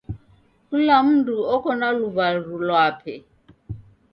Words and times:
Kula 0.67 0.95
mndu 1.07 1.35
oko 1.53 1.69
na 1.79 1.87
luw'aru 1.99 2.55
lwape. 2.67 3.13